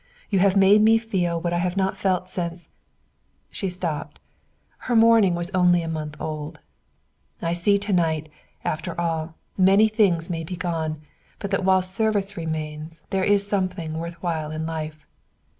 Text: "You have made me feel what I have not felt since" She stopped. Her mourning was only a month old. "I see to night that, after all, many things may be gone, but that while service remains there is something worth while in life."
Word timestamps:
"You 0.31 0.39
have 0.39 0.57
made 0.57 0.81
me 0.81 0.97
feel 0.97 1.39
what 1.39 1.53
I 1.53 1.59
have 1.59 1.77
not 1.77 1.95
felt 1.95 2.27
since" 2.27 2.69
She 3.51 3.69
stopped. 3.69 4.19
Her 4.89 4.95
mourning 4.95 5.35
was 5.35 5.51
only 5.51 5.83
a 5.83 5.87
month 5.87 6.19
old. 6.19 6.59
"I 7.39 7.53
see 7.53 7.77
to 7.77 7.93
night 7.93 8.27
that, 8.63 8.67
after 8.71 8.99
all, 8.99 9.35
many 9.59 9.87
things 9.87 10.27
may 10.27 10.43
be 10.43 10.55
gone, 10.55 11.03
but 11.37 11.51
that 11.51 11.63
while 11.63 11.83
service 11.83 12.35
remains 12.35 13.03
there 13.11 13.23
is 13.23 13.45
something 13.47 13.99
worth 13.99 14.15
while 14.23 14.49
in 14.49 14.65
life." 14.65 15.05